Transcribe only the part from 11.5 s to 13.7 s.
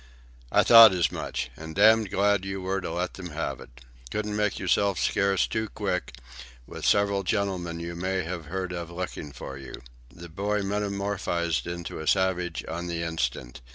into a savage on the instant.